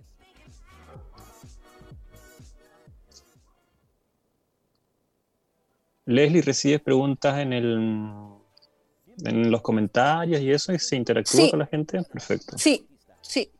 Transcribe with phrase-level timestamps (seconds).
[6.06, 8.38] Leslie, ¿recibes preguntas en el
[9.24, 12.02] en los comentarios y eso y se interactúa con la gente?
[12.04, 12.56] Perfecto.
[12.56, 12.86] Sí,
[13.20, 13.50] sí.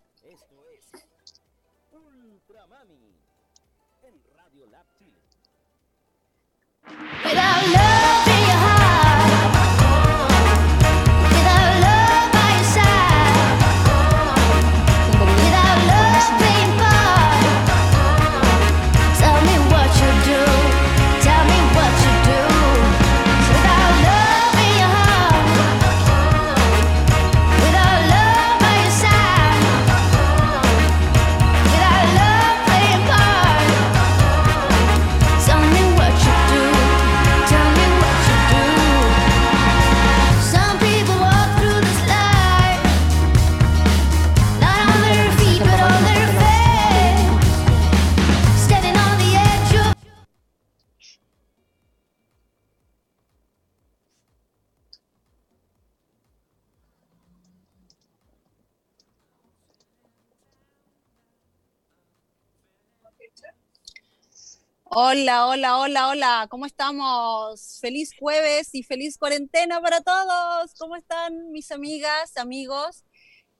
[64.90, 67.78] Hola, hola, hola, hola, ¿cómo estamos?
[67.80, 70.72] Feliz jueves y feliz cuarentena para todos.
[70.78, 73.04] ¿Cómo están mis amigas, amigos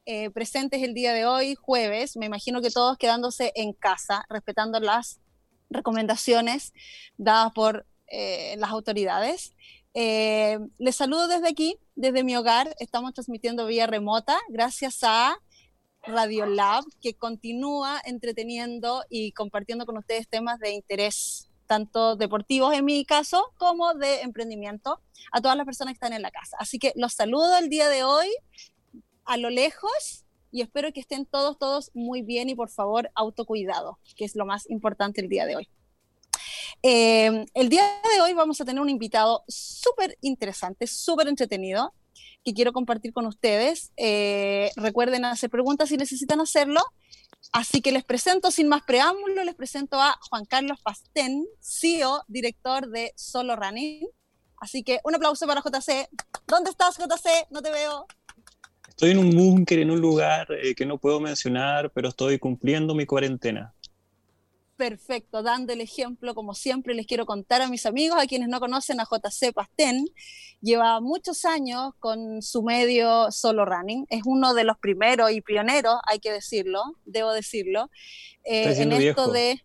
[0.06, 2.16] eh, presentes el día de hoy, jueves?
[2.16, 5.20] Me imagino que todos quedándose en casa, respetando las
[5.68, 6.72] recomendaciones
[7.18, 9.52] dadas por eh, las autoridades.
[9.92, 12.74] Eh, les saludo desde aquí, desde mi hogar.
[12.78, 15.38] Estamos transmitiendo vía remota gracias a
[16.08, 22.84] Radio Lab, que continúa entreteniendo y compartiendo con ustedes temas de interés, tanto deportivos en
[22.84, 25.00] mi caso, como de emprendimiento,
[25.32, 26.56] a todas las personas que están en la casa.
[26.58, 28.28] Así que los saludo el día de hoy
[29.24, 33.98] a lo lejos y espero que estén todos, todos muy bien y por favor autocuidado,
[34.16, 35.68] que es lo más importante el día de hoy.
[36.82, 37.82] Eh, el día
[38.14, 41.92] de hoy vamos a tener un invitado súper interesante, súper entretenido
[42.54, 43.92] quiero compartir con ustedes.
[43.96, 46.80] Eh, recuerden hacer preguntas si necesitan hacerlo.
[47.52, 52.88] Así que les presento, sin más preámbulo, les presento a Juan Carlos Pastén, CEO, director
[52.88, 54.06] de Solo Running.
[54.60, 56.08] Así que un aplauso para JC.
[56.46, 57.46] ¿Dónde estás, JC?
[57.50, 58.06] No te veo.
[58.88, 62.94] Estoy en un búnker, en un lugar eh, que no puedo mencionar, pero estoy cumpliendo
[62.94, 63.72] mi cuarentena
[64.78, 68.60] perfecto, dando el ejemplo, como siempre les quiero contar a mis amigos, a quienes no
[68.60, 70.06] conocen a JC Pastén,
[70.60, 75.96] lleva muchos años con su medio Solo Running, es uno de los primeros y pioneros,
[76.06, 77.90] hay que decirlo, debo decirlo,
[78.44, 79.60] eh, en esto de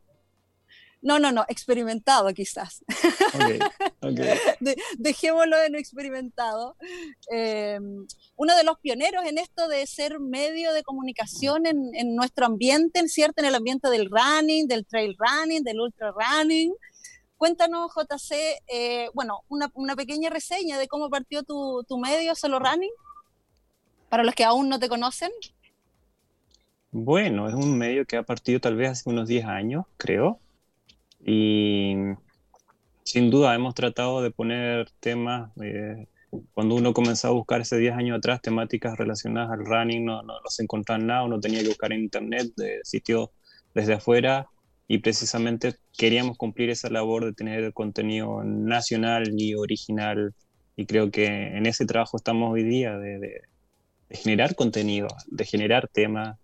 [1.04, 2.82] no, no, no, experimentado quizás.
[4.98, 6.78] dejémoslo en experimentado.
[7.30, 13.06] Em, uno de los pioneros en esto de ser medio de comunicación en, nuestro ambiente,
[13.10, 13.42] ¿cierto?
[13.42, 16.74] En el ambiente del running, del trail running, del ultra running.
[17.36, 22.92] Cuéntanos, JC, eh, bueno, una, pequeña reseña de cómo partió tu, tu medio Solo Running,
[24.08, 25.32] para los que aún no te conocen.
[26.92, 30.40] Bueno, es un medio que ha partido tal vez hace unos 10 años, creo.
[31.26, 31.96] Y
[33.04, 36.08] sin duda hemos tratado de poner temas, eh,
[36.54, 40.34] cuando uno comenzó a buscar hace 10 años atrás temáticas relacionadas al running, no, no,
[40.48, 43.30] se encontraba nada, uno tenía que buscar en internet, de sitios
[43.74, 44.48] desde afuera,
[44.88, 50.34] y precisamente queríamos cumplir esa labor de tener contenido nacional y original,
[50.76, 53.42] y creo que en ese trabajo estamos hoy día, de, de
[54.10, 56.38] generar contenido, de generar temas,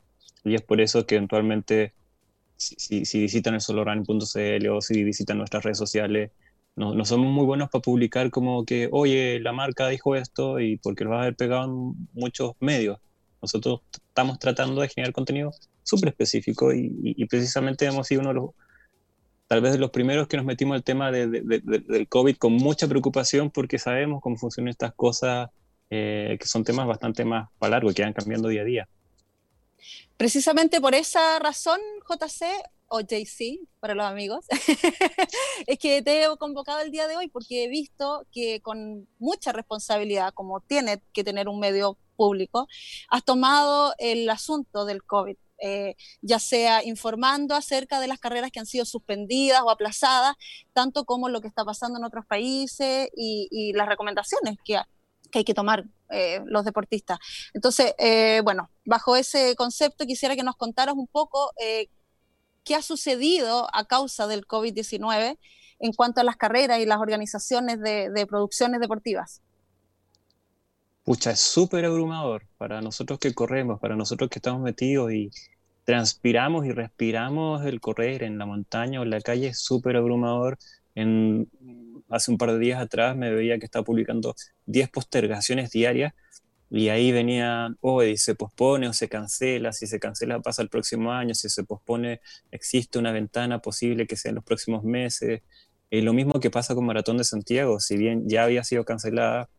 [0.43, 1.93] y es por eso que eventualmente
[2.59, 6.31] si, si, visitan el solorunning.cl o si visitan nuestras redes sociales,
[6.75, 10.77] no, no, somos muy buenos para publicar como que, oye, la marca dijo esto y
[10.77, 12.99] porque lo va a haber pegado en muchos medios.
[13.41, 15.51] Nosotros estamos tratando de generar contenido
[15.83, 18.49] súper específico y, y, precisamente hemos sido uno de los,
[19.47, 22.87] tal vez de los primeros que nos metimos al tema de, del COVID con mucha
[22.87, 25.49] preocupación porque sabemos cómo funcionan estas cosas,
[25.89, 28.89] eh, que son temas bastante más para largo y que van cambiando día a día.
[30.17, 32.45] Precisamente por esa razón, JC
[32.87, 34.45] o JC para los amigos,
[35.67, 39.51] es que te he convocado el día de hoy porque he visto que con mucha
[39.51, 42.67] responsabilidad, como tiene que tener un medio público,
[43.09, 45.37] has tomado el asunto del COVID.
[45.61, 50.35] Eh, ya sea informando acerca de las carreras que han sido suspendidas o aplazadas,
[50.71, 54.79] tanto como lo que está pasando en otros países y, las recomendaciones que,
[55.31, 57.19] que, hay que tomar eh, los deportistas.
[57.53, 61.51] Entonces, eh, bueno, bajo ese concepto quisiera que nos contaras un poco
[62.63, 65.37] qué ha sucedido a causa del COVID-19
[65.79, 69.41] en cuanto a las carreras y las organizaciones de producciones deportivas.
[71.09, 75.31] Pucha, es súper abrumador para nosotros que corremos, para nosotros que estamos metidos y
[75.83, 80.59] transpiramos y respiramos el correr en la montaña o en la calle, es súper abrumador.
[80.93, 81.49] En,
[82.09, 84.35] hace un par de días atrás me veía que estaba publicando
[84.65, 86.13] 10 postergaciones diarias
[86.69, 90.69] y ahí venía, oh, y se pospone o se cancela, si se cancela pasa el
[90.69, 95.41] próximo año, si se pospone existe una ventana posible que sea en los próximos meses.
[95.89, 99.49] Y lo mismo que pasa con Maratón de Santiago, si bien ya había sido cancelada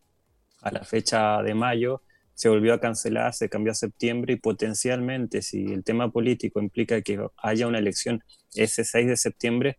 [0.63, 2.03] a la fecha de mayo,
[2.35, 7.03] se volvió a cancelar, se cambió a septiembre y potencialmente si el tema político implica
[7.03, 8.23] que haya una elección
[8.55, 9.79] ese 6 de septiembre,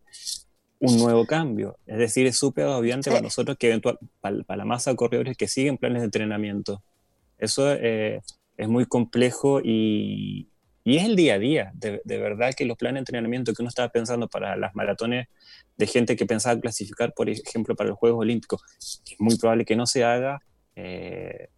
[0.82, 1.78] un nuevo cambio.
[1.86, 5.46] Es decir, es súper obviante para nosotros que eventual, para, la masa de corredores que
[5.46, 6.82] siguen planes de entrenamiento.
[7.38, 8.20] Eso eh,
[8.56, 10.48] es muy complejo y,
[10.82, 11.70] y, es el día a día.
[11.74, 15.28] De, de, verdad que los planes de entrenamiento que uno estaba pensando para las maratones
[15.76, 19.76] de gente que pensaba clasificar, por ejemplo, para los Juegos Olímpicos, es muy probable que
[19.76, 20.40] no se haga
[20.74, 21.48] eh,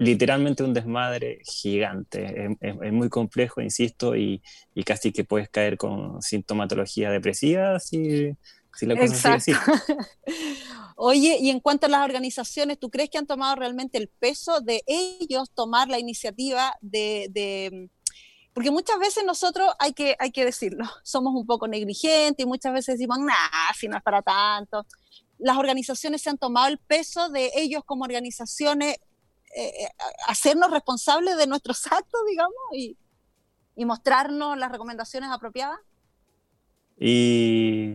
[0.00, 2.56] literalmente un desmadre gigante.
[2.60, 4.42] Es, muy complejo, insisto, y,
[4.86, 8.32] casi que puedes caer con sintomatología depresiva si,
[8.74, 9.52] si la cosa así.
[10.96, 14.62] Oye, y en cuanto a las organizaciones, ¿tú crees que han tomado realmente el peso
[14.62, 17.90] de ellos tomar la iniciativa de,
[18.54, 22.72] porque muchas veces nosotros, hay que, hay que decirlo, somos un poco negligentes y muchas
[22.72, 24.86] veces decimos, nah, si no es para tanto
[25.40, 28.96] las organizaciones se han tomado el peso de ellos como organizaciones,
[29.56, 29.88] eh, eh,
[30.28, 32.96] hacernos responsables de nuestros actos, digamos, y,
[33.84, 35.78] mostrarnos las recomendaciones apropiadas?
[36.98, 37.94] Y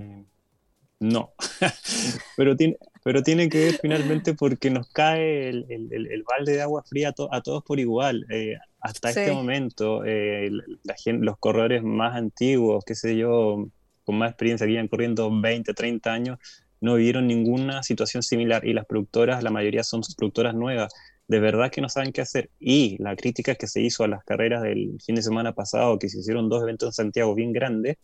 [1.00, 1.31] no,
[2.38, 6.84] pero, tiene, pero tiene que ver finalmente porque nos cae el, el, balde de agua
[6.84, 8.25] fría a, todos por igual.
[8.31, 13.68] Eh, hasta este momento, la los corredores más antiguos, qué sé yo,
[14.06, 16.40] con más experiencia, que iban corriendo 20, 30 años,
[16.81, 20.94] no vivieron ninguna situación similar y las productoras, la mayoría son productoras nuevas,
[21.27, 22.50] de verdad que no saben qué hacer.
[22.60, 26.10] Y la crítica que se hizo a las carreras del fin de semana pasado, que
[26.10, 27.98] se hicieron dos eventos en Santiago bien grandes,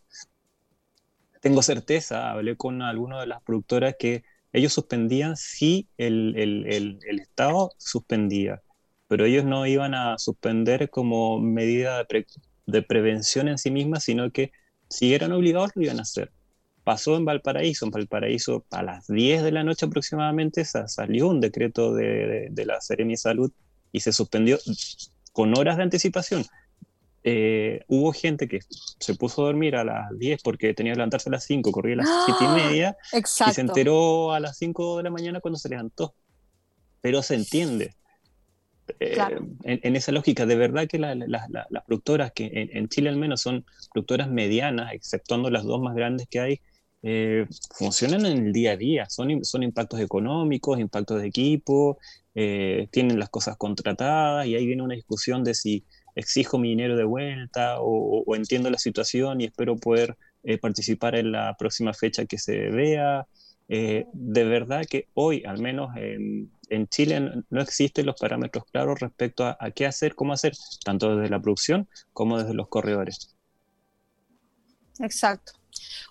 [1.41, 4.23] tengo certeza, hablé con algunas de las productoras que
[4.53, 8.61] ellos suspendían si el, el, el, Estado suspendía,
[9.07, 12.25] pero ellos no iban a suspender como medida de,
[12.67, 14.51] de prevención en sí misma, sino que
[14.89, 16.31] si eran obligados lo iban a hacer
[16.83, 17.85] pasó en Valparaíso.
[17.85, 22.81] En Valparaíso, a las 10 de la noche aproximadamente, salió un decreto de, de, la
[22.81, 23.51] Seremi Salud
[23.91, 24.57] y se suspendió
[25.31, 26.45] con horas de anticipación.
[27.23, 28.61] Eh, hubo gente que
[28.99, 31.93] se puso a dormir a las 10 porque tenía que levantarse a las 5, corría
[31.93, 32.53] a las 7 y ¡Ah!
[32.53, 36.15] media y se enteró a las 5 de la mañana cuando se levantó.
[36.99, 37.95] Pero se entiende.
[38.99, 39.17] Eh,
[39.63, 43.65] en, esa lógica, de verdad que las productoras, que en, en, Chile al menos son
[43.93, 46.61] productoras medianas, exceptuando las dos más grandes que hay,
[47.03, 51.97] eh, funcionan en el día a día, son, son impactos económicos, impactos de equipo,
[52.35, 55.83] eh, tienen las cosas contratadas y ahí viene una discusión de si
[56.15, 61.31] exijo mi dinero de vuelta o, entiendo la situación y espero poder eh, participar en
[61.31, 63.25] la próxima fecha que se vea.
[63.67, 66.51] de verdad que hoy, al menos en,
[66.89, 70.53] Chile, no existen los parámetros claros respecto a qué hacer, cómo hacer,
[70.85, 73.35] tanto desde la producción como desde los corredores.
[74.99, 75.60] Exacto.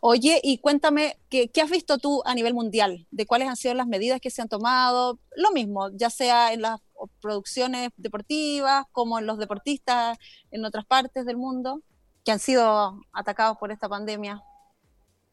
[0.01, 3.07] Oye, y cuéntame, ¿qué, has visto tú a nivel mundial?
[3.11, 5.19] ¿De cuáles han sido las medidas que se han tomado?
[5.37, 6.81] Lo mismo, ya sea en las
[7.21, 10.19] producciones deportivas como en los deportistas
[10.51, 11.83] en otras partes del mundo
[12.25, 14.43] que han sido atacados por esta pandemia.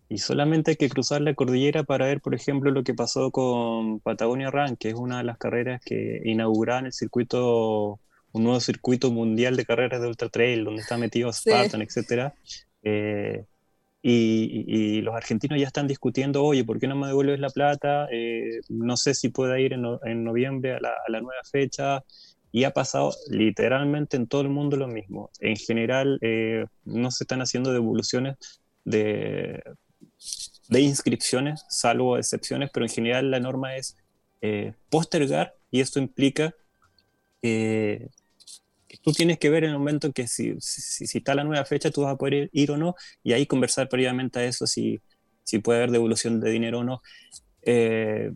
[0.09, 3.99] Y solamente hay que cruzar la cordillera para ver, por ejemplo, lo que pasó con
[3.99, 7.99] Patagonia Run, que es una de las carreras que inauguraron el circuito,
[8.31, 12.33] un nuevo circuito mundial de carreras de ultra trail, donde está metido Spartan, etcétera
[12.83, 13.43] Eh,
[14.09, 18.07] y, los argentinos ya están discutiendo, oye, ¿por qué no me devuelves la plata?
[18.11, 22.03] Eh, no sé si pueda ir en, noviembre a la, nueva fecha.
[22.51, 25.29] Y ha pasado literalmente en todo el mundo lo mismo.
[25.41, 28.37] En general, eh, no se están haciendo devoluciones
[28.85, 29.61] de,
[30.69, 33.97] inscripciones, salvo excepciones, pero en general la norma es
[34.41, 36.55] eh, postergar y esto implica
[37.41, 38.09] que
[39.01, 42.01] tú tienes que ver en el momento que si, si, está la nueva fecha, tú
[42.01, 44.99] vas a poder ir, o no, y ahí conversar previamente a eso si,
[45.43, 47.01] si puede haber devolución de dinero o no.
[47.63, 48.31] Eh,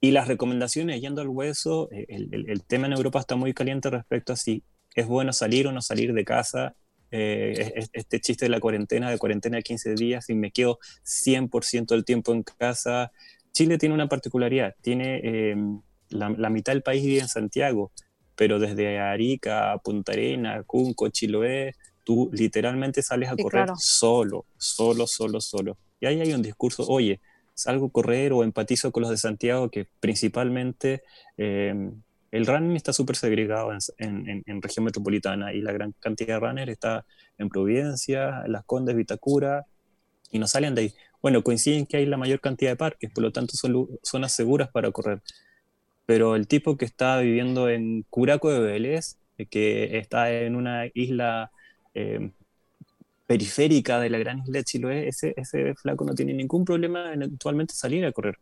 [0.00, 3.88] y las recomendaciones, yendo al hueso, eh, el, el, tema en Europa está muy caliente
[3.90, 4.62] respecto a si
[4.94, 6.74] es bueno salir o no salir de casa.
[7.10, 11.94] Eh, este chiste de la cuarentena, de cuarentena de 15 días, y me quedo 100%
[11.94, 13.12] del tiempo en casa.
[13.52, 15.54] Chile tiene una particularidad, tiene
[16.08, 17.92] la, la, mitad del país vive en Santiago,
[18.36, 21.74] pero desde Arica, Punta Arena, Cunco, Chiloé,
[22.04, 25.78] tú literalmente sales a correr solo, solo, solo, solo.
[26.00, 27.20] Y ahí hay un discurso, oye,
[27.54, 31.02] salgo a correr o empatizo con los de Santiago, que principalmente
[31.36, 36.46] em, el running está súper segregado en, en, región metropolitana y la gran cantidad de
[36.46, 37.06] runners está
[37.38, 39.66] en Providencia, en Las Condes, Vitacura,
[40.30, 40.94] y no salen de ahí.
[41.22, 44.68] Bueno, coinciden que hay la mayor cantidad de parques, por lo tanto son zonas seguras
[44.68, 45.22] para correr
[46.06, 50.86] pero el tipo que está viviendo en Curaco de Vélez, eh, que está en una
[50.92, 51.50] isla
[51.94, 52.30] eh,
[53.26, 57.22] periférica de la gran isla de Chiloé, ese, ese flaco no tiene ningún problema en
[57.22, 58.38] eventualmente salir a correr.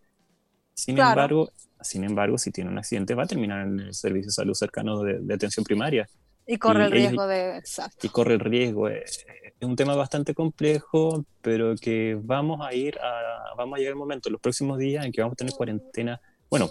[0.74, 1.50] Sin embargo,
[1.80, 5.02] sin embargo, si tiene un accidente, va a terminar en el servicio de salud cercano
[5.02, 6.08] de, atención primaria.
[6.46, 7.56] Y corre el riesgo de...
[7.56, 8.06] Exacto.
[8.06, 8.88] Y corre el riesgo.
[8.88, 9.24] Eh, es
[9.60, 13.54] un tema bastante complejo, pero que vamos a ir a...
[13.56, 16.20] Vamos a llegar el momento, los próximos días, en que vamos a tener cuarentena
[16.52, 16.70] bueno,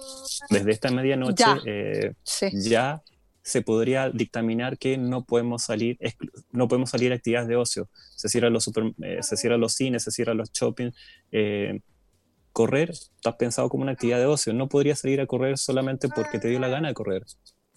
[0.51, 2.13] desde esta medianoche ya, eh,
[3.41, 5.97] se podría dictaminar que no podemos salir,
[6.51, 7.89] no podemos salir a actividades de ocio.
[8.15, 10.91] Se cierran los, super, eh, se cierran los cines, se cierran los shopping.
[11.31, 11.79] Eh,
[12.53, 14.53] correr está pensado como una actividad de ocio.
[14.53, 17.25] No podría salir a correr solamente porque te dio la gana de correr.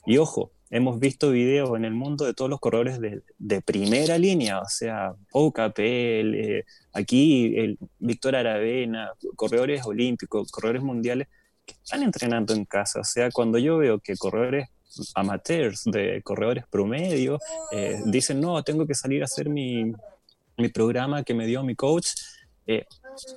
[0.04, 4.18] Y ojo, hemos visto videos en el mundo de todos los corredores de, de primera
[4.18, 11.28] línea, o sea, Ocapel, aquí el Víctor Aravena, corredores olímpicos, corredores mundiales,
[11.64, 13.00] que están entrenando en casa.
[13.00, 14.68] O sea, cuando yo veo que corredores
[15.14, 17.38] amateurs, de corredores promedio,
[17.73, 19.92] eh, dicen, no, tengo que salir a hacer mi,
[20.56, 22.09] mi programa que me dio mi coach,
[22.66, 22.85] eh,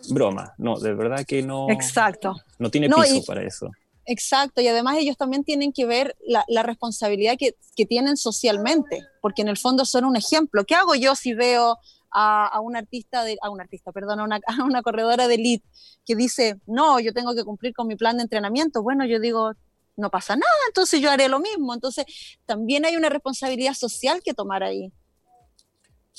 [0.10, 1.70] broma, no, de verdad que no.
[1.70, 2.36] Exacto.
[2.60, 3.70] No tiene piso para eso.
[4.10, 9.02] Exacto, y además ellos también tienen que ver la, la responsabilidad que, que, tienen socialmente,
[9.22, 10.64] porque en el fondo son un ejemplo.
[10.64, 11.78] ¿Qué hago yo si veo
[12.12, 15.66] a, un artista, de, a un artista, perdón, a una, a una corredora de elite
[16.06, 18.82] que dice, no, yo tengo que cumplir con mi plan de entrenamiento.
[18.82, 19.54] Bueno, yo digo,
[19.96, 21.74] no pasa nada, entonces yo haré lo mismo.
[21.74, 22.06] Entonces,
[22.46, 24.92] también hay una responsabilidad social que tomar ahí.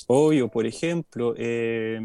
[0.07, 1.99] Obvio, por ejemplo, eh,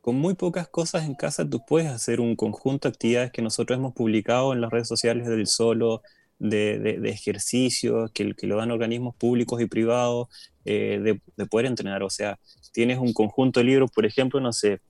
[0.00, 3.78] con muy pocas cosas en casa tú puedes hacer un conjunto de actividades que nosotros
[3.78, 6.02] hemos publicado en las redes sociales del Solo,
[6.38, 10.26] de, de, ejercicios que, que, lo dan organismos públicos y privados,
[10.64, 12.02] eh, de, de, poder entrenar.
[12.02, 12.38] O sea,
[12.72, 14.80] tienes un conjunto de libros, por ejemplo, no sé,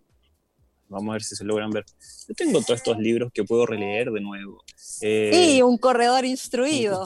[0.92, 1.84] vamos a ver si se logran ver.
[2.28, 4.62] Yo tengo todos estos libros que puedo releer de nuevo.
[5.00, 7.04] Eh, sí, un corredor instruido.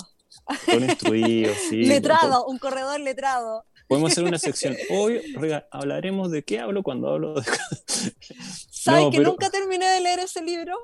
[0.68, 1.85] Un instruido, sí.
[1.87, 3.64] letrado, un corredor letrado.
[3.88, 4.76] Podemos hacer una sección.
[4.90, 5.20] Hoy
[5.70, 7.42] hablaremos de qué hablo cuando hablo de...
[8.70, 10.76] ¿Sabes que nunca terminé de leer ese libro?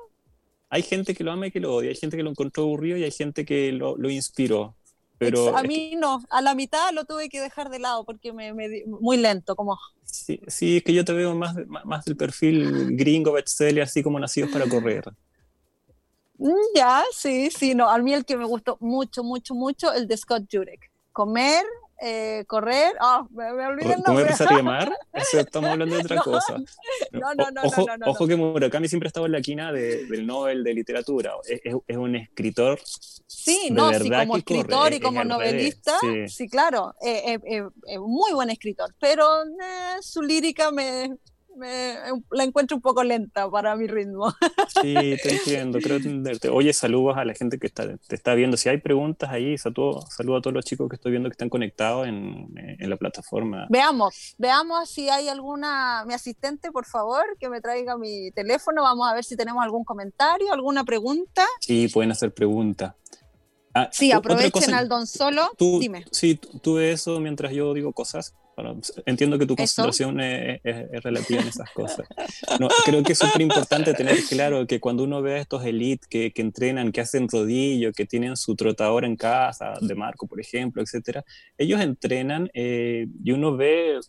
[0.69, 2.97] Hay gente que lo ama y que lo odia, hay gente que lo encontró aburrido
[2.97, 4.75] y hay gente que lo, lo inspiró.
[5.23, 8.53] Pero a mí no, a la mitad lo tuve que dejar de lado porque me,
[8.53, 9.77] me muy lento, como...
[10.03, 14.19] Sí, sí, es que yo te veo más, más del perfil gringo, bestseller, así como
[14.19, 15.05] nacidos para correr.
[16.37, 20.07] Mm, ya, sí, sí, no, a mí el que me gustó mucho, mucho, mucho, el
[20.07, 20.91] de Scott Jurek.
[21.11, 21.63] Comer,
[22.05, 24.35] eh, correr, oh, me, me olvidé el nombre.
[24.37, 24.97] ¿Comer, llamar?
[25.13, 26.57] Eso estamos hablando de otra cosa.
[27.11, 30.27] No, no, no, ojo, no, Ojo que Murakami siempre estaba en la quina de, del
[30.27, 31.31] Nobel de literatura.
[31.45, 32.77] Es, es, un escritor
[33.25, 36.47] Sí, no, sí, como escritor y como novelista, sí.
[36.49, 39.25] claro, eh, eh, muy buen escritor, pero
[40.01, 41.17] su lírica me,
[41.57, 44.33] la encuentro un poco lenta para mi ritmo.
[44.81, 46.49] Sí, te entiendo, creo entenderte.
[46.49, 48.57] Oye, saludos a la gente que está, te está viendo.
[48.57, 52.07] Si hay preguntas ahí, saludos, a todos los chicos que estoy viendo que están conectados
[52.07, 53.67] en, en, la plataforma.
[53.69, 58.81] Veamos, veamos si hay alguna, mi asistente, por favor, que me traiga mi teléfono.
[58.81, 61.45] Vamos a ver si tenemos algún comentario, alguna pregunta.
[61.59, 62.95] Sí, pueden hacer preguntas.
[63.73, 65.51] Ah, sí, aprovechen al don solo.
[65.59, 66.05] Dime.
[66.11, 68.35] Sí, tú ves eso mientras yo digo cosas.
[69.05, 70.61] Entiendo que tu concentración es,
[71.03, 72.07] relativa en esas cosas.
[72.59, 76.07] No, creo que es súper importante tener claro que cuando uno ve a estos elites
[76.07, 80.39] que, que, entrenan, que hacen rodillo, que tienen su trotador en casa, de Marco, por
[80.39, 81.23] ejemplo, etcétera,
[81.57, 83.99] ellos entrenan eh, y uno ve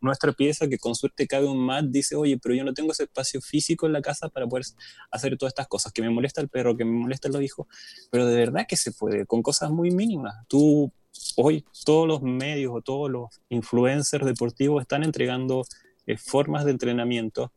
[0.00, 3.04] nuestra pieza que con suerte cabe un mat, dice, oye, pero yo no tengo ese
[3.04, 4.64] espacio físico en la casa para poder
[5.10, 7.66] hacer todas estas cosas, que me molesta el perro, que me molesta los hijos,
[8.10, 10.34] pero de verdad que se puede, con cosas muy mínimas.
[10.48, 10.92] Tú
[11.36, 15.64] hoy todos los medios o todos los influencers deportivos están entregando
[16.06, 17.52] eh, formas de entrenamiento.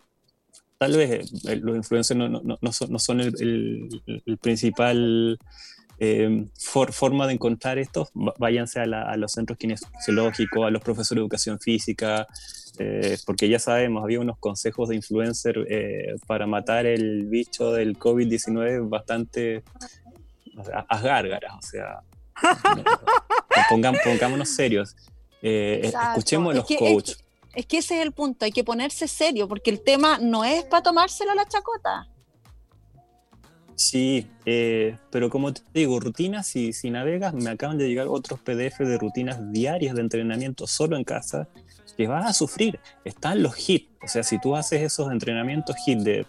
[0.77, 5.39] Tal vez eh, los influencers no, no, no son, no son el, el, principal
[5.99, 8.07] eh, forma de encontrar esto.
[8.37, 12.27] Váyanse a, a, los centros kinesiológicos, a los profesores de educación física,
[13.25, 15.67] porque ya sabemos, había unos consejos de influencer
[16.27, 19.63] para matar el bicho del COVID-19 bastante
[20.87, 22.01] a, gárgaras, o sea,
[23.69, 24.95] pongámonos serios.
[25.41, 27.23] Eh, escuchemos a los coaches.
[27.53, 30.63] Es, que ese es el punto, hay que ponerse serio, porque el tema no es
[30.65, 32.07] para tomárselo a la chacota.
[33.75, 38.39] Sí, eh, pero como te digo, rutinas, si, si navegas, me acaban de llegar otros
[38.39, 41.47] PDF de rutinas diarias de entrenamiento solo en casa,
[41.95, 42.79] que vas a sufrir.
[43.03, 46.25] Están los hits, o sea, si tú haces esos entrenamientos hit de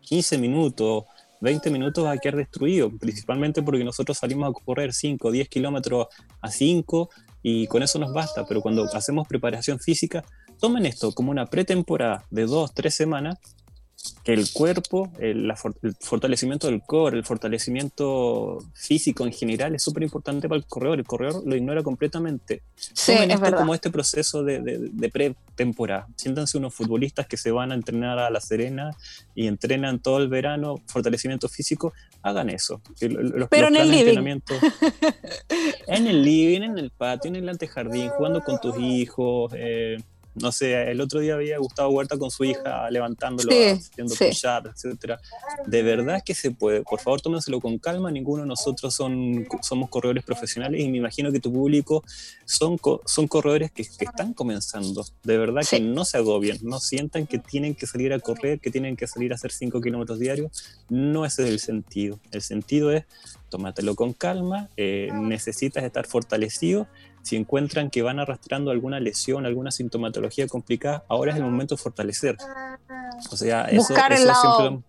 [0.00, 1.04] 15 minutos,
[1.40, 6.06] 20 minutos va a quedar destruido, principalmente porque nosotros salimos a correr 5, 10 kilómetros
[6.40, 7.10] a 5
[7.42, 10.24] y con eso nos basta, pero cuando hacemos preparación física,
[10.58, 13.38] tomen esto como una pretemporada de 2, 3 semanas
[14.22, 15.52] que el cuerpo, el,
[16.00, 20.98] fortalecimiento del core, el fortalecimiento físico en general es súper importante para el corredor.
[20.98, 22.62] El corredor lo ignora completamente.
[22.74, 26.08] Sí, es esto como este proceso de, de, de pretemporada.
[26.16, 28.90] Siéntanse unos futbolistas que se van a entrenar a La Serena
[29.34, 31.92] y entrenan todo el verano fortalecimiento físico.
[32.22, 32.80] Hagan eso.
[32.98, 34.40] Pero en el living.
[35.86, 39.52] en el living, en el patio, en el antejardín, jugando con tus hijos.
[39.54, 39.98] Eh,
[40.40, 45.18] no sé, el otro día había Gustavo Huerta con su hija levantándolo, haciendo push-up, etc.
[45.66, 46.82] De verdad que se puede.
[46.82, 48.10] Por favor, tómenselo con calma.
[48.10, 52.04] Ninguno de nosotros son, somos corredores profesionales y me imagino que tu público
[52.44, 55.04] son, son corredores que, están comenzando.
[55.22, 58.70] De verdad que no se agobien, no sientan que tienen que salir a correr, que
[58.70, 60.52] tienen que salir a hacer 5 kilómetros diarios.
[60.90, 62.20] No ese es el sentido.
[62.30, 63.04] El sentido es
[63.48, 66.88] tómatelo con calma, eh, necesitas estar fortalecido
[67.26, 71.82] si encuentran que van arrastrando alguna lesión, alguna sintomatología complicada, ahora es el momento de
[71.82, 72.36] fortalecer.
[73.32, 74.84] O sea, buscar el lado,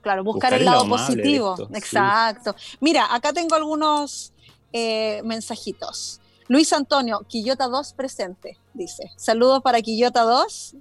[0.00, 1.68] claro, buscar, el lado, positivo.
[1.74, 2.56] Exacto.
[2.80, 4.32] Mira, acá tengo algunos
[4.72, 6.22] eh, mensajitos.
[6.46, 9.12] Luis Antonio, Quillota 2 presente, dice.
[9.16, 10.74] Saludos para Quillota 2.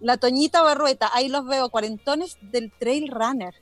[0.00, 3.52] La Toñita Barrueta, ahí los veo, cuarentones del Trail Runner.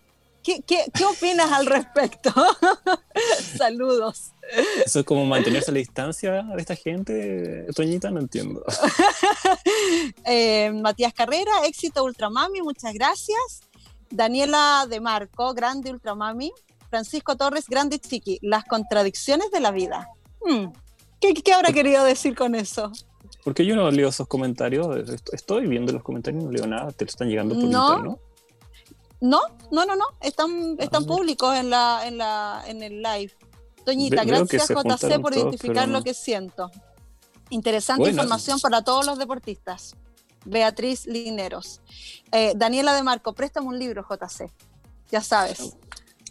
[0.46, 2.32] ¿Qué, qué, opinas al respecto?
[3.58, 4.30] Saludos.
[4.84, 8.62] Eso es como mantenerse a la distancia de esta gente, Toñita, no entiendo.
[10.24, 13.60] Eh, Matías Carrera, éxito Ultramami, muchas gracias.
[14.10, 16.52] Daniela de Marco, grande Ultramami.
[16.90, 20.08] Francisco Torres, grande Chiqui, las contradicciones de la vida.
[20.40, 20.66] Hmm,
[21.20, 22.92] ¿Qué, ¿Qué, habrá querido decir con eso?
[23.42, 24.86] Porque yo no leo esos comentarios,
[25.32, 28.20] estoy viendo los comentarios, no leo nada, te lo están llegando por ¿no?
[29.20, 33.32] No, no, no, no, están, están ah, públicos en, la, en, la, en el live.
[33.84, 36.70] Doñita, gracias JC por identificar lo que siento.
[37.50, 39.94] Interesante información para todos los deportistas.
[40.44, 41.80] Beatriz Lineros.
[42.32, 44.50] Eh, Daniela de Marco, préstame un libro, JC.
[45.10, 45.76] Ya sabes.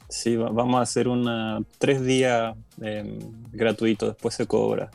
[0.07, 3.17] Sí, vamos a hacer una tres días em,
[3.51, 4.91] gratuito, después se cobra.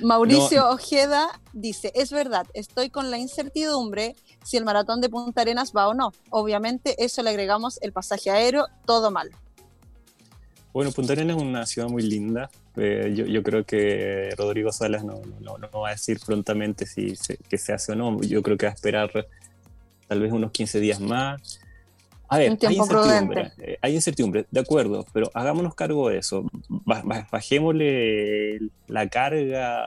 [0.00, 5.72] Mauricio Ojeda dice, es verdad, estoy con la incertidumbre si el maratón de Punta Arenas
[5.76, 6.12] va o no.
[6.30, 9.30] Obviamente eso le agregamos el pasaje aéreo, todo mal.
[10.72, 12.50] Bueno, Punta Arenas es una ciudad muy linda.
[12.76, 15.20] Eh, yo, creo que Rodrigo Salas no,
[15.78, 18.20] va a decir prontamente si se, que se hace o no.
[18.22, 19.10] Yo creo que va a esperar
[20.08, 21.60] tal vez unos 15 días más.
[22.34, 26.44] A ver, hay incertidumbre, eh, hay incertidumbre, de acuerdo, pero hagámonos cargo de eso.
[27.30, 29.84] Bajémosle la carga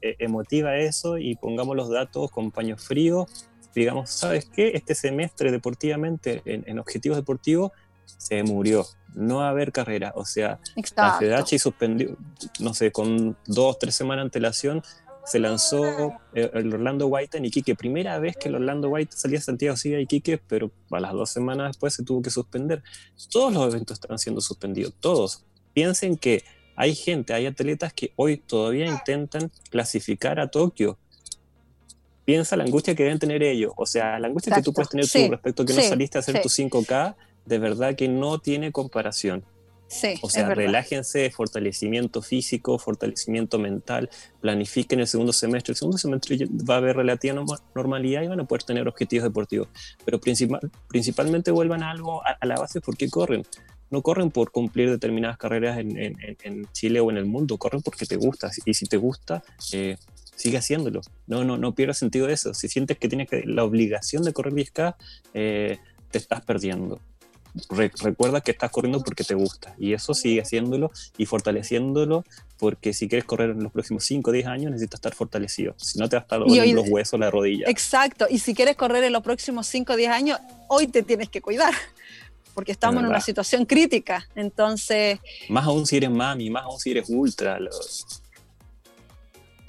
[0.00, 4.72] eh, emotiva a eso y pongamos los datos con paños fríos digamos, ¿sabes qué?
[4.74, 7.72] Este semestre deportivamente, en, objetivos deportivos,
[8.04, 8.86] se murió.
[9.14, 10.12] No va a haber carrera.
[10.16, 10.58] O sea,
[10.96, 12.16] la FEDACHI suspendió,
[12.60, 14.82] no sé, con dos, tres semanas de antelación,
[15.24, 17.74] se lanzó el Orlando White en Iquique.
[17.74, 21.12] Primera vez que el Orlando White salía a Santiago sigue a Iquique, pero a las
[21.12, 22.82] dos semanas después se tuvo que suspender.
[23.30, 25.44] Todos los eventos están siendo suspendidos, todos.
[25.72, 30.98] Piensen que hay gente, hay atletas que hoy todavía intentan clasificar a Tokio
[32.24, 33.72] piensa la angustia que deben tener ellos.
[33.76, 36.20] O sea, la angustia que tú puedes tener tú respecto a que no saliste a
[36.20, 39.44] hacer tu 5K, de verdad que no tiene comparación.
[39.92, 44.08] Sí, o sea, relájense, fortalecimiento físico, fortalecimiento mental,
[44.40, 45.72] planifiquen el segundo semestre.
[45.72, 49.68] El segundo semestre va a haber relativa normalidad y van a poder tener objetivos deportivos,
[50.02, 53.44] pero principal, principalmente vuelvan a algo a, la base porque corren.
[53.90, 57.82] No corren por cumplir determinadas carreras en, en, en, Chile o en el mundo, corren
[57.82, 58.50] porque te gusta.
[58.64, 59.98] Y si te gusta, eh,
[60.34, 61.02] sigue haciéndolo.
[61.26, 62.54] No, no, no pierdas sentido de eso.
[62.54, 64.96] Si sientes que tienes que, la obligación de correr 10K,
[65.34, 65.76] eh,
[66.10, 66.98] te estás perdiendo
[67.68, 72.24] recuerda que estás corriendo porque te gusta y eso sigue haciéndolo y fortaleciéndolo
[72.58, 75.98] porque si quieres correr en los próximos 5 o 10 años necesitas estar fortalecido, si
[75.98, 77.66] no te va a estar doliendo los huesos, la rodilla.
[77.68, 80.38] Exacto, y si quieres correr en los próximos 5 o 10 años,
[80.68, 81.74] hoy te tienes que cuidar
[82.54, 85.18] porque estamos en una situación crítica, entonces...
[85.48, 88.21] Más aún si eres mami, más aún si eres ultra, los,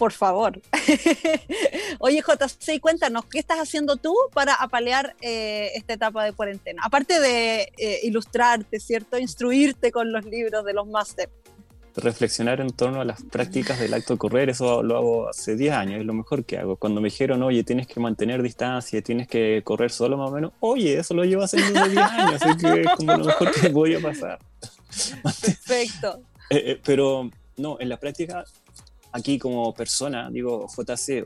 [0.03, 0.61] por favor.
[1.99, 6.81] Oye, JC, cuéntanos, ¿qué estás haciendo tú para apalear eh, esta etapa de cuarentena?
[6.83, 9.17] Aparte de eh, ilustrarte, ¿cierto?
[9.17, 11.29] Instruirte con los libros de los máster.
[11.95, 15.73] Reflexionar en torno a las prácticas del acto de correr, eso lo hago hace 10
[15.73, 16.75] años, es lo mejor que hago.
[16.75, 20.51] Cuando me dijeron, oye, tienes que mantener distancia, tienes que correr solo más o menos,
[20.59, 23.95] oye, eso lo llevo haciendo 10 años, así que es como lo mejor que voy
[23.95, 24.39] a pasar.
[25.23, 26.19] Perfecto.
[26.49, 28.43] Eh, pero no, en la práctica
[29.13, 31.26] aquí como persona, digo, JC,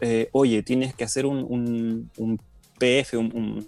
[0.00, 2.40] eh, oye, tienes que hacer un, un,
[2.78, 3.66] PF, un,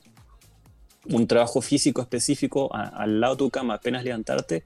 [1.06, 4.64] un, trabajo físico específico al lado de tu cama, apenas levantarte,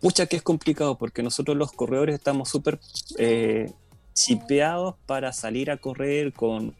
[0.00, 2.78] pucha que es complicado porque nosotros los corredores estamos súper
[3.18, 3.70] eh,
[4.14, 6.74] chipeados para salir a correr con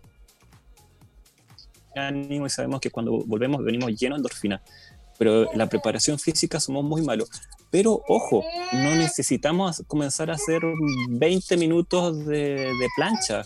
[1.97, 4.63] ánimo y sabemos que cuando volvemos venimos llenos de endorfina
[5.21, 7.29] pero la preparación física somos muy malos.
[7.71, 10.61] Pero ojo, no necesitamos comenzar a hacer
[11.09, 13.43] 20 minutos de, plancha.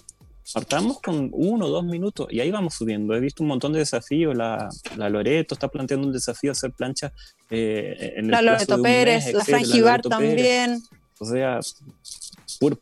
[0.53, 3.15] Partamos con uno o dos minutos y ahí vamos subiendo.
[3.15, 4.37] He visto un montón de desafíos.
[4.37, 7.13] La, la Loreto está planteando un desafío hacer plancha
[7.51, 10.83] eh, en el La Loreto Pérez, la Franjibar también.
[11.19, 11.61] O sea,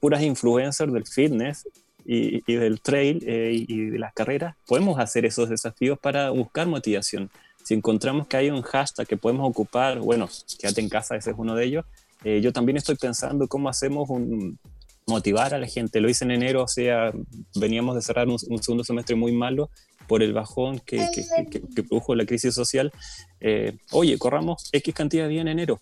[0.01, 1.69] puras influencers del fitness
[2.05, 4.57] y, y del trail eh, y, y de las carreras.
[4.67, 7.31] Podemos hacer esos desafíos para buscar motivación
[7.65, 11.37] si encontramos que hay un hashtag que podemos ocupar, bueno, quédate en casa, ese es
[11.39, 11.85] uno de ellos.
[12.25, 14.59] Eh, yo también estoy pensando cómo hacemos un,
[15.07, 16.01] motivar a la gente.
[16.01, 17.13] Lo hice en enero, o sea,
[17.55, 19.71] veníamos de cerrar un, segundo semestre muy malo
[20.07, 21.07] por el bajón que,
[21.51, 22.93] que, produjo la crisis social.
[23.41, 25.81] Eh, oye, corramos X cantidad de días en enero.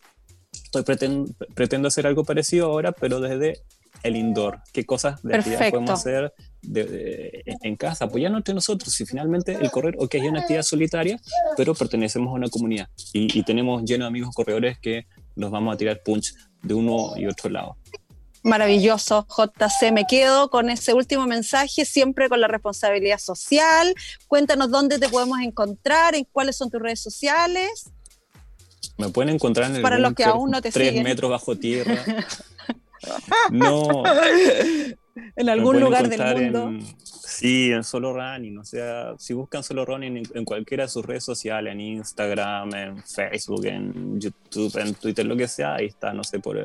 [0.53, 3.61] Estoy pretendo, pretendo hacer algo parecido ahora, pero desde
[4.03, 4.61] el indoor.
[4.73, 8.05] ¿Qué cosas de actividad podemos hacer en casa?
[8.05, 8.93] Apoyarnos entre nosotros.
[8.93, 11.21] Si finalmente el correr, ok, es una actividad solitaria,
[11.57, 15.77] pero pertenecemos a una comunidad y, tenemos lleno de amigos corredores que nos vamos a
[15.77, 17.77] tirar punch de uno y otro lado.
[18.43, 19.93] Maravilloso, JC.
[19.93, 23.95] Me quedo con ese último mensaje, siempre con la responsabilidad social.
[24.29, 27.91] Cuéntanos dónde te podemos encontrar, en cuáles son tus redes sociales.
[28.97, 32.05] Me pueden encontrar en el Para los que aún no te tres metros bajo tierra.
[33.51, 34.03] No.
[35.37, 36.87] en algún lugar del mundo.
[37.05, 38.59] sí, en Solo Running.
[38.59, 43.03] O sea, si buscan Solo Running en, cualquiera de sus redes sociales, en Instagram, en
[43.05, 46.59] Facebook, en YouTube, en Twitter, lo que sea, ahí está, no sé, por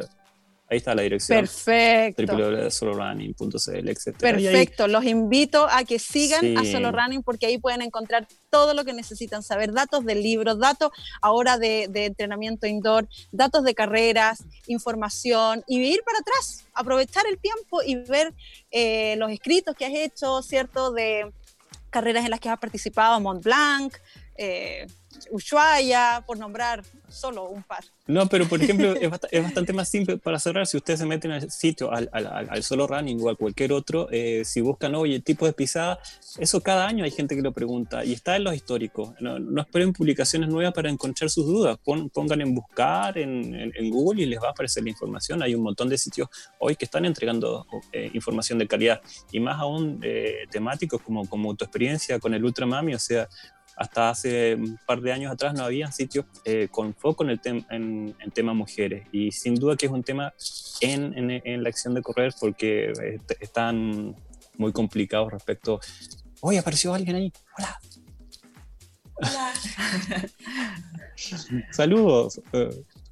[0.68, 1.42] Ahí está la dirección.
[1.42, 2.24] Perfecto.
[2.26, 4.18] www.solorunning.cl, etc.
[4.18, 4.88] Perfecto.
[4.88, 8.94] Los invito a que sigan a Solo Running porque ahí pueden encontrar todo lo que
[8.94, 9.74] necesitan saber.
[9.74, 10.90] Datos de libros, datos
[11.22, 17.84] ahora de, entrenamiento indoor, datos de carreras, información y ir para atrás, aprovechar el tiempo
[17.84, 18.34] y ver
[18.72, 20.92] eh, los escritos que has hecho, ¿cierto?
[20.92, 21.32] De
[21.92, 23.94] carreras en las que has participado, Mont Blanc.
[24.38, 24.88] Eh,
[25.32, 27.84] Ushuaia, por nombrar solo un par.
[28.08, 28.94] No, pero por ejemplo,
[29.32, 30.68] es, bastante más simple para cerrar.
[30.68, 34.62] Si ustedes se meten al sitio, al, solo running o a cualquier otro, eh, si
[34.62, 36.00] buscan, oye, tipo de pisada,
[36.38, 39.14] eso cada año hay gente que lo pregunta y está en los históricos.
[39.20, 41.78] No, esperen publicaciones nuevas para encontrar sus dudas.
[42.14, 45.42] pongan en buscar en, Google y les va a aparecer la información.
[45.42, 46.28] Hay un montón de sitios
[46.60, 49.02] hoy que están entregando eh, información de calidad
[49.32, 52.94] y más aún eh, temáticos como, como tu experiencia con el Ultramami.
[52.94, 53.28] O sea,
[53.76, 57.42] hasta hace un par de años atrás no había sitios eh, con foco en el
[57.44, 59.08] en, tema mujeres.
[59.12, 60.34] Y sin duda que es un tema
[60.82, 62.94] en, en, la acción de correr porque
[63.40, 64.16] están
[64.58, 65.80] muy complicados respecto
[66.42, 67.34] hoy apareció alguien ahí.
[67.58, 67.80] Hola
[69.16, 69.54] hola.
[71.72, 72.42] Saludos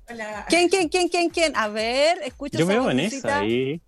[0.09, 0.45] hola.
[0.49, 3.81] Quién quién quién quién quién a ver escucha yo veo Vanessa ahí.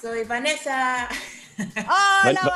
[0.00, 1.08] Soy Vanessa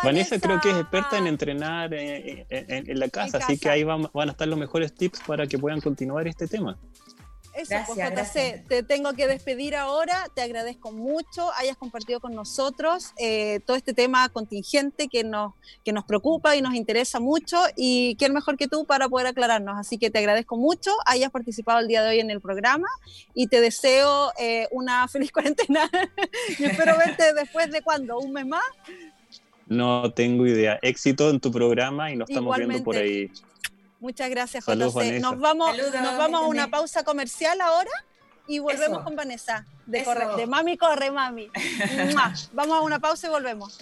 [0.03, 4.25] Vanessa, creo que es experta en entrenar en, la casa, así que ahí van, a
[4.25, 6.79] estar los mejores tips para que puedan continuar este tema.
[7.57, 8.65] Eso, Gracias, pues, gracias.
[8.69, 10.29] te tengo que despedir ahora.
[10.35, 15.93] Te agradezco mucho hayas compartido con nosotros eh, todo este tema contingente que nos, que
[15.93, 17.59] nos preocupa y nos interesa mucho.
[17.75, 19.79] Y quién mejor que tú para poder aclararnos.
[19.79, 22.89] Así que te agradezco mucho hayas participado el día de hoy en el programa
[23.35, 25.91] y te deseo eh, una feliz cuarentena.
[26.59, 28.65] y espero verte después de cuándo, un mes más.
[29.67, 30.79] No tengo idea.
[30.83, 33.31] Éxito en tu programa y nos estamos viendo por ahí.
[34.01, 34.93] Muchas gracias, JC.
[34.95, 35.19] Vanessa.
[35.21, 37.91] Nos vamos, Saludos, nos vamos a una pausa comercial ahora
[38.47, 39.05] y volvemos Eso.
[39.05, 39.65] con Vanessa.
[39.87, 41.49] De, corre- de mami corre, mami.
[42.53, 43.79] Vamos a una pausa y volvemos.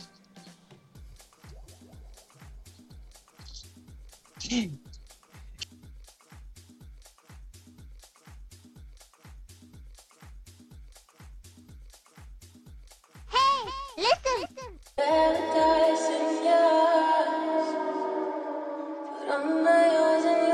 [14.97, 17.69] Paradise in yours,
[19.27, 20.54] but I'm not yours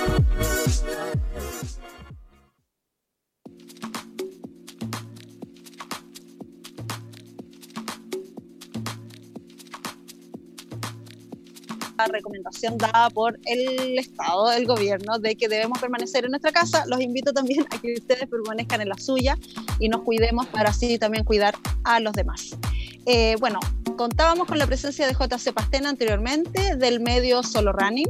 [12.21, 16.85] Recomendación dada por el Estado, el gobierno, de que debemos permanecer en nuestra casa.
[16.87, 19.37] Los invito también a que ustedes permanezcan en la suya
[19.79, 22.55] y nos cuidemos para así también cuidar a los demás.
[23.07, 23.59] Eh, bueno,
[23.97, 28.07] contábamos con la presencia de JC Pastena anteriormente del medio Solo Running,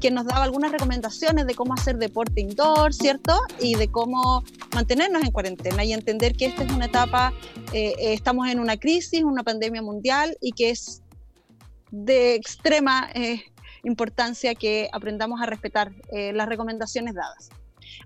[0.00, 3.40] que nos daba algunas recomendaciones de cómo hacer deporte indoor, ¿cierto?
[3.60, 7.32] Y de cómo mantenernos en cuarentena y entender que esta es una etapa,
[7.72, 11.02] eh, estamos en una crisis, una pandemia mundial y que es
[11.90, 13.42] de extrema eh,
[13.82, 17.50] importancia que aprendamos a respetar eh, las recomendaciones dadas.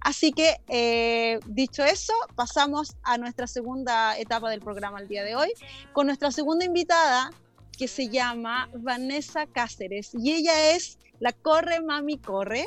[0.00, 5.34] Así que, eh, dicho eso, pasamos a nuestra segunda etapa del programa el día de
[5.34, 5.52] hoy,
[5.92, 7.30] con nuestra segunda invitada,
[7.76, 12.64] que se llama Vanessa Cáceres, y ella es la Corre Mami Corre,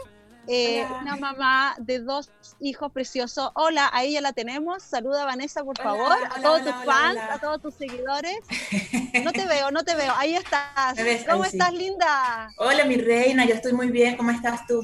[0.48, 3.52] eh, una mamá de dos hijos preciosos.
[3.56, 4.84] Hola, ahí ya la tenemos.
[4.84, 8.38] Saluda Vanessa, por Hola, favor, a todos hola, tus fans, a todos tus seguidores.
[9.24, 10.14] No te veo, no te veo.
[10.18, 10.98] Ahí estás.
[10.98, 11.58] Ves, ¿Cómo ahí sí.
[11.58, 12.50] estás, linda?
[12.58, 14.18] Hola, mi reina, yo estoy muy bien.
[14.18, 14.82] ¿Cómo estás tú?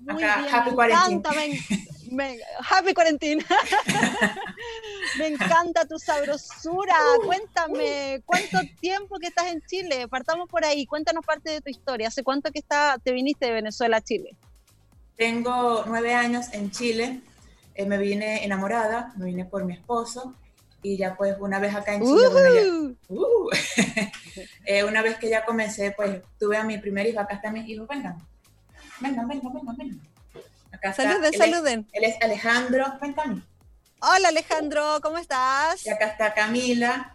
[0.00, 1.30] Muy Acá, bien, happy me encanta,
[2.10, 2.38] me,
[2.70, 3.44] happy quarantine.
[5.18, 6.94] me encanta tu sabrosura.
[7.18, 10.08] Uh, Cuéntame, ¿cuánto tiempo que estás en Chile?
[10.08, 12.08] Partamos por ahí, cuéntanos parte de tu historia.
[12.08, 14.36] ¿Hace cuánto que está, te viniste de Venezuela a Chile?
[15.16, 17.20] Tengo nueve años en Chile.
[17.74, 20.34] Eh, me vine enamorada, me vine por mi esposo.
[20.82, 22.62] Y ya pues una vez acá en Chile, bueno, ya-
[23.08, 23.24] Ujú.
[23.24, 23.50] Uh.
[24.64, 27.68] Eh, una vez que ya comencé, pues tuve a mi primer hijo, acá están mis
[27.68, 28.16] hijos, vengan,
[29.00, 30.00] vengan, vengan, vengan, vengan.
[30.72, 31.88] Acá está, Saluden, él es- saluden.
[31.92, 33.42] Él es Alejandro, ven Cami.
[34.00, 35.84] Hola Alejandro, ¿cómo estás?
[35.86, 37.14] Y acá está Camila.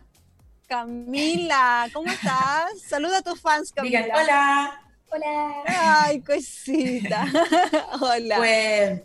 [0.67, 2.79] Camila, ¿cómo estás?
[2.87, 4.21] Saluda a tus fans, Digan, Camila.
[4.23, 4.81] hola.
[5.09, 5.63] Hola.
[5.65, 7.25] Ay, cosita.
[8.01, 8.37] Hola.
[8.37, 9.01] Pues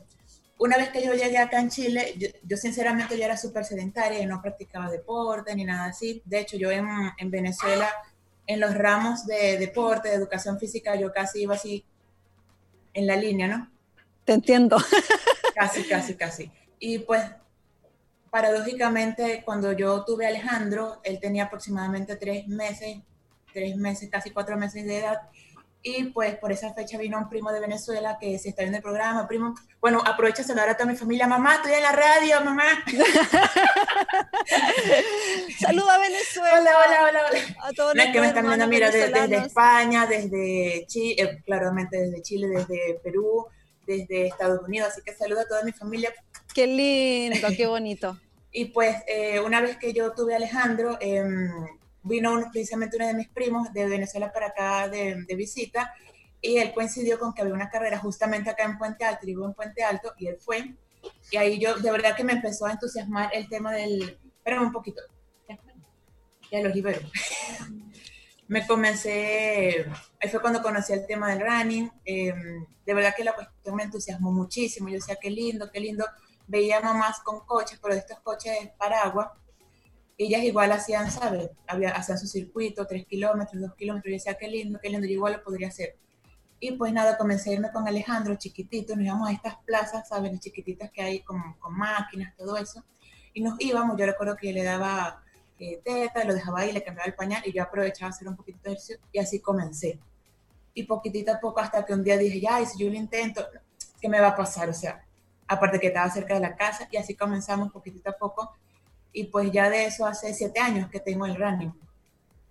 [0.59, 4.21] una vez que yo llegué acá en Chile, yo, yo sinceramente yo era súper sedentaria
[4.21, 6.23] y no practicaba deporte ni nada así.
[6.25, 6.87] De hecho, yo en,
[7.19, 7.89] en Venezuela,
[8.47, 11.85] en los ramos de deporte, de educación física, yo casi iba así
[12.95, 13.71] en la línea, ¿no?
[14.25, 14.77] Te entiendo.
[15.55, 16.51] Casi, casi, casi.
[16.79, 17.23] Y pues,
[18.31, 22.97] paradójicamente, cuando yo tuve a Alejandro, él tenía aproximadamente tres meses,
[23.53, 25.19] tres meses, casi cuatro meses de edad.
[25.85, 28.83] Y pues por esa fecha vino un primo de Venezuela que se está viendo el
[28.83, 32.85] programa, primo, bueno, aprovecha saludar a toda mi familia, mamá, estoy en la radio, mamá.
[35.59, 36.61] Saluda a Venezuela.
[36.61, 37.41] Hola, hola, hola, hola.
[37.63, 39.39] A todos No es que me están viendo, mira, desde.
[39.39, 43.47] España, desde Chile, claramente desde Chile, desde Perú,
[43.85, 46.15] desde Estados Unidos, así que saludo a toda mi familia.
[46.55, 48.17] Qué lindo, qué bonito.
[48.55, 51.51] Y pues eh, una vez que yo tuve a Alejandro, em,
[52.03, 55.95] vino uno- precisamente uno de mis primos de Venezuela para acá de, de visita
[56.41, 59.55] y él coincidió con que había una carrera justamente acá en Puente Alto, vivo en
[59.55, 60.75] Puente Alto, y él fue.
[61.31, 64.19] Y ahí yo, de verdad que me empezó a entusiasmar el tema del...
[64.39, 65.01] Espérame un poquito.
[65.49, 65.57] Ya,
[66.51, 67.01] ya lo libero.
[68.49, 69.87] me comencé,
[70.21, 72.35] ahí fue cuando conocí el tema del running, eh,
[72.85, 76.05] de verdad que la cuestión me entusiasmó muchísimo, yo decía, qué lindo, qué lindo,
[76.47, 79.29] veía mamás con coches, pero estos coches paraguas,
[80.19, 81.51] ellas igual hacían, ¿sabes?
[81.67, 85.15] Había, hacían su circuito, tres kilómetros, dos kilómetros, yo decía, qué lindo, qué lindo, yo
[85.15, 85.97] igual lo podría hacer.
[86.61, 90.31] Y pues nada, comencé a irme con Alejandro, chiquitito, nos íbamos a estas plazas, ¿sabes?
[90.31, 92.85] Las chiquititas que hay con, con máquinas, todo eso.
[93.35, 95.23] Y nos íbamos, yo recuerdo que le daba
[95.59, 98.59] eh, teta, lo dejaba ahí, le cambiaba el pañal y yo aprovechaba hacer un poquito
[98.65, 99.99] de ejercicio y así comencé.
[100.75, 103.47] Y poquitito a poco hasta que un día dije, ya, y si yo lo intento,
[104.01, 104.69] ¿qué me va a pasar?
[104.69, 105.05] O sea,
[105.47, 108.57] aparte que estaba cerca de la casa y así comenzamos poquitito a poco.
[109.13, 111.73] Y pues ya de eso hace siete años que tengo el running.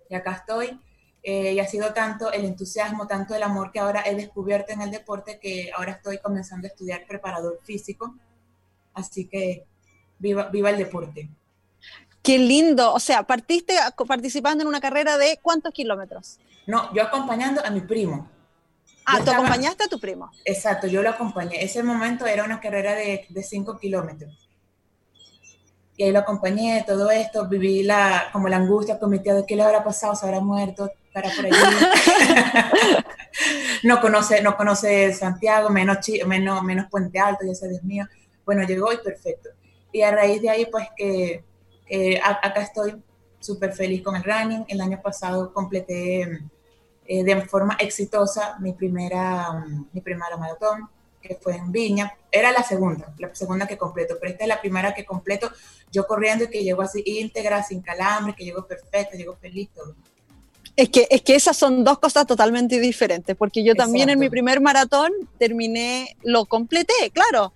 [0.08, 0.80] Y acá estoy.
[1.24, 4.82] eh, y ha sido tanto el entusiasmo, tanto el amor que ahora he descubierto en
[4.82, 8.16] el deporte que ahora estoy comenzando a estudiar preparador físico.
[8.92, 9.64] Así que
[10.18, 11.28] viva, viva el deporte.
[12.24, 12.92] Qué lindo.
[12.92, 13.74] O sea, partiste
[14.06, 16.40] participando en una carrera de cuántos kilómetros.
[16.66, 18.28] No, yo acompañando a mi primo.
[19.04, 20.28] Ah, Yo tú estaba- acompañaste a tu primo.
[20.44, 21.62] Exacto, yo lo acompañé.
[21.62, 24.41] Ese momento era una carrera de 5 kilómetros.
[25.96, 29.46] Y ahí lo acompañé, todo esto, viví la, como la angustia con mi tío de
[29.46, 31.56] qué le habrá pasado, se habrá muerto, estará por allí.
[33.82, 38.06] no, conoce, no conoce Santiago, menos, menos, menos Puente Alto, ya sé, Dios mío.
[38.44, 39.50] Bueno, llegó y perfecto.
[39.92, 41.44] Y a raíz de ahí, pues que
[42.22, 43.02] acá estoy
[43.38, 44.64] súper feliz con el running.
[44.68, 46.40] El año pasado completé
[47.04, 50.88] eh, de forma exitosa mi primera, mi primera maratón,
[51.22, 52.12] que fue en Viña.
[52.30, 55.50] Era la segunda, la segunda que completo, pero esta es la primera que completo
[55.90, 59.94] yo corriendo y que llego así íntegra, sin calambre, que llego perfecta, llego feliz, todo.
[60.74, 64.30] Es que, es que esas son dos cosas totalmente diferentes, porque yo también en mi
[64.30, 67.52] primer maratón terminé, lo completé, claro,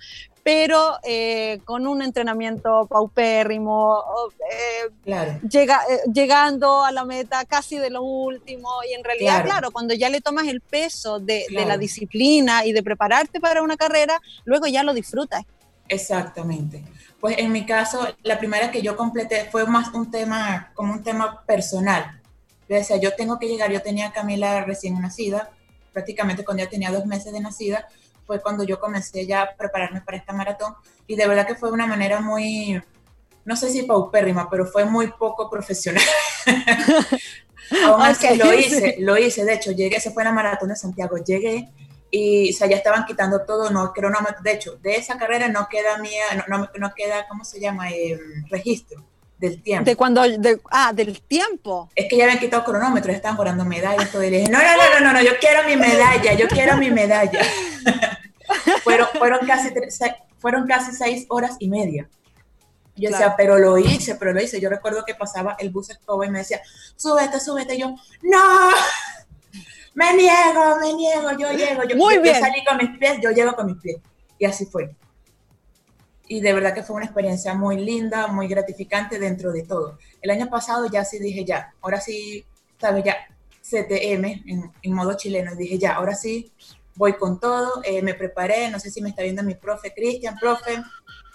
[0.47, 4.01] pero eh, con un entrenamiento paupérrimo,
[4.49, 9.43] eh, Claro, llega, eh, llegando a la meta casi de lo último, y en realidad,
[9.43, 9.49] Claro.
[9.49, 11.81] claro, cuando ya le tomas el peso de, de la Claro.
[11.81, 15.43] disciplina y de prepararte para una carrera, luego ya lo disfrutas.
[15.89, 16.85] exactamente.
[17.21, 21.03] Pues en mi caso, la primera que yo completé fue más un tema, como un
[21.03, 22.21] tema personal.
[22.69, 25.51] Yo decía, yo tengo que llegar, yo tenía a Camila recién nacida,
[25.93, 27.89] prácticamente cuando ya tenía dos meses de nacida,
[28.27, 30.75] fue cuando yo comencé ya a prepararme para esta maratón
[31.07, 32.83] y de verdad que fue de una manera muy,
[33.45, 36.03] no sé si paupérrima, pero fue muy poco profesional.
[37.85, 41.17] Aún así lo hice, lo hice, de hecho llegué, esa fue la maratón de Santiago,
[41.19, 41.69] llegué
[42.11, 45.49] y o sea, ya estaban quitando todo, no creo no, de hecho, de esa carrera
[45.49, 47.91] no queda mía, no, no, no queda, ¿cómo se llama?
[47.91, 49.05] Eh, registro
[49.39, 49.85] del tiempo.
[49.85, 51.91] De cuando, de- ah, del tiempo.
[51.95, 54.59] Es que ya habían quitado cronómetro, ya estaban cobrando medallas, todo, y le dije, no,
[54.59, 57.41] no, no, no, no, no, yo quiero mi medalla, yo quiero mi medalla.
[58.85, 59.99] fueron, fueron, casi tres-
[60.39, 62.09] fueron casi seis horas y media.
[62.99, 63.25] Yo Claro.
[63.25, 64.59] decía, pero lo hice, pero lo hice.
[64.61, 66.63] Yo recuerdo que pasaba el bus escoba y me decía,
[66.97, 67.75] súbete, súbete.
[67.75, 68.71] Y yo, no,
[69.95, 71.85] me niego, me niego, yo llego.
[71.85, 72.41] Yo, Muy yo- yo bien.
[72.41, 73.97] salí con mis pies, yo llego con mis pies.
[74.39, 74.95] Y así fue.
[76.29, 79.99] Y de verdad que fue una experiencia muy linda, muy gratificante dentro de todo.
[80.21, 82.45] El año pasado ya sí dije, ya, ahora sí,
[82.81, 83.17] sabes, ya,
[83.63, 85.55] CTM en, en modo chileno.
[85.55, 86.53] Dije, ya, ahora sí,
[86.97, 87.81] voy con todo.
[87.85, 90.83] eh, me preparé, no sé si me está viendo mi profe, Cristian, profe,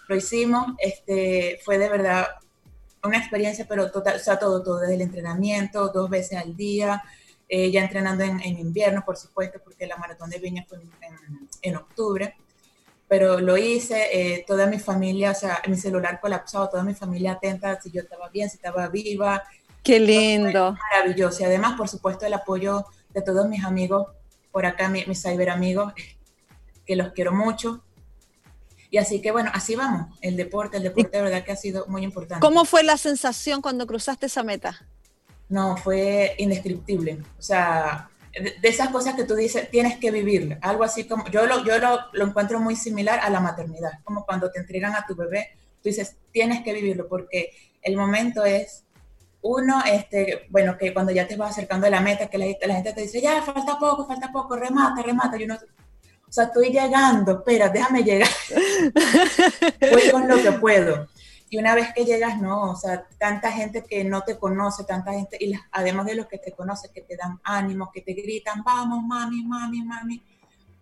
[0.07, 0.73] lo hicimos.
[0.79, 2.27] Este, fue de verdad
[3.03, 7.01] una experiencia, pero total, o sea, todo, todo, desde el entrenamiento, dos veces al día,
[7.49, 11.49] eh, ya entrenando en, en invierno, por supuesto, porque la maratón de Viña fue en-
[11.63, 12.35] en octubre,
[13.11, 17.33] pero lo hice, eh, toda mi familia, o sea, mi celular colapsado, toda mi familia
[17.33, 19.43] atenta si yo estaba bien, si estaba viva,
[19.83, 20.77] Qué lindo.
[20.93, 21.41] maravilloso.
[21.41, 24.07] Y además, por supuesto, el apoyo de todos mis amigos
[24.49, 25.91] por acá mis, mis cyberamigos,
[26.85, 27.83] que los quiero mucho.
[28.89, 31.85] Y así que bueno, así vamos, el deporte, el deporte de verdad que ha sido
[31.87, 32.39] muy importante.
[32.39, 34.87] ¿Cómo fue la sensación cuando cruzaste esa meta?
[35.49, 37.21] No, fue indescriptible.
[37.37, 40.57] O sea, de, de esas cosas que tú dices, tienes que vivir.
[40.61, 44.25] Algo así como, yo, lo, yo lo, lo encuentro muy similar a la maternidad, como
[44.25, 45.49] cuando te entregan a tu bebé,
[45.81, 47.51] tú dices, tienes que vivirlo porque
[47.81, 48.83] el momento es
[49.41, 52.75] uno, este, bueno, que cuando ya te vas acercando a la meta, que la, la,
[52.75, 56.69] gente te dice, ya, falta poco, falta poco, remata, remata, y uno, o sea, estoy
[56.69, 58.29] llegando, espera, déjame llegar,
[59.91, 61.07] voy con lo que puedo.
[61.51, 65.11] Y una vez que llegas, no, o sea, tanta gente que no te conoce, tanta
[65.11, 68.13] gente, y las, además de los que te conocen, que te dan ánimos, que te
[68.13, 70.23] gritan, vamos, mami, mami, mami,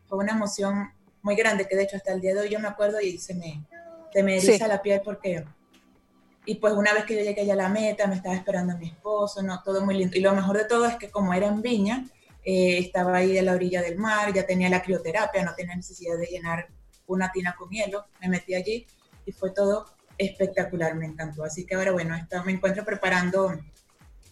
[0.05, 0.93] fue una emoción
[1.23, 3.33] muy grande, que de hecho hasta el día de hoy yo me acuerdo y se
[3.33, 3.65] me,
[4.13, 4.69] se me eriza sí.
[4.69, 5.43] la piel porque
[6.45, 8.77] y pues una vez que yo llegué ya a la meta, me estaba esperando a
[8.77, 10.17] mi esposo, no, todo muy lindo.
[10.17, 12.05] Y lo mejor de todo es que como era en Viña,
[12.43, 16.17] eh, estaba ahí a la orilla del mar, ya tenía la crioterapia, no tenía necesidad
[16.17, 16.67] de llenar
[17.07, 18.87] una tina con hielo, me metí allí
[19.25, 19.85] y fue todo
[20.19, 21.43] espectacular, me encantó.
[21.43, 22.15] Así que ahora, bueno,
[22.45, 23.57] me encuentro preparando,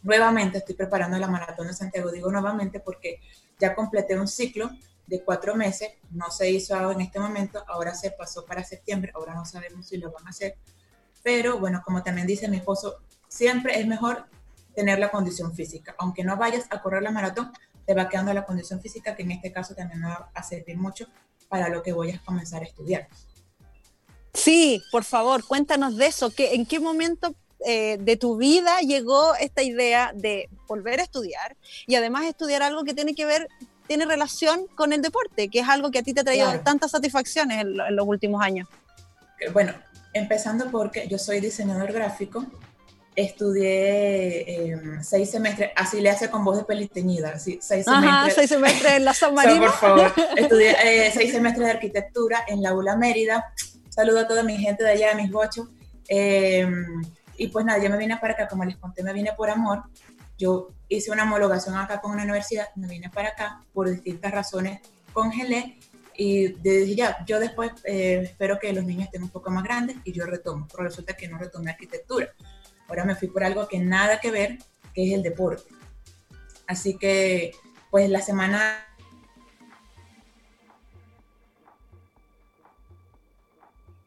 [0.04, 3.20] nuevamente estoy preparando la maratón de Santiago, digo nuevamente porque
[3.58, 4.70] ya completé un ciclo
[5.08, 9.34] de cuatro meses, no se hizo en este momento, ahora se pasó para septiembre, ahora
[9.34, 10.58] no sabemos si lo van a hacer,
[11.24, 12.98] pero bueno, como también dice mi esposo,
[13.30, 14.26] siempre es mejor
[14.76, 15.96] tener la condición física.
[15.98, 17.52] Aunque no vayas a correr la maratón,
[17.86, 20.78] te va quedando la condición física, que en este caso también me va a servir
[20.78, 21.08] mucho
[21.48, 23.08] para lo que voy a comenzar a estudiar.
[24.38, 26.30] Sí, por favor, cuéntanos de eso.
[26.30, 27.34] ¿Qué, ¿En qué momento
[27.66, 31.58] eh, de tu vida llegó esta idea de volver a estudiar
[31.88, 33.48] y además estudiar algo que tiene que ver,
[33.88, 36.62] tiene relación con el deporte, que es algo que a ti te ha traído claro.
[36.64, 38.68] tantas satisfacciones en, en los últimos años?
[39.54, 39.74] Bueno,
[40.14, 42.46] empezando porque yo soy diseñador gráfico,
[43.18, 48.36] estudié eh, seis semestres, así le hace con voz de peliteñida, así, seis Ajá, semestres.
[48.36, 49.62] seis semestres en la San Marino.
[49.62, 53.52] por favor, estudié eh, seis semestres de arquitectura en la ULA Mérida.
[53.98, 55.70] Saludo a toda mi gente de allá, a mis bochos.
[56.08, 56.70] Eh,
[57.36, 59.86] y pues nada, yo me vine para acá, como les conté, me vine por amor.
[60.38, 64.82] Yo hice una homologación acá con una universidad, me vine para acá por distintas razones,
[65.14, 65.80] congelé
[66.16, 69.98] y dije ya, yo después eh, espero que los niños estén un poco más grandes
[70.04, 72.30] y yo retomo, pero resulta que no retomé arquitectura.
[72.88, 74.60] Ahora me fui por algo que nada que ver,
[74.94, 75.72] que es el deporte.
[76.68, 77.52] Así que,
[77.90, 78.78] pues la semana